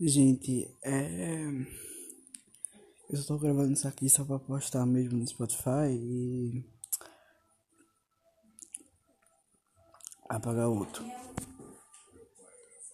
Gente, 0.00 0.72
é. 0.82 1.42
Eu 3.10 3.18
estou 3.18 3.38
gravando 3.38 3.72
isso 3.72 3.88
aqui 3.88 4.08
só 4.08 4.24
pra 4.24 4.38
postar 4.38 4.86
mesmo 4.86 5.18
no 5.18 5.26
Spotify 5.26 5.90
e. 5.90 6.64
apagar 10.28 10.68
outro. 10.68 11.04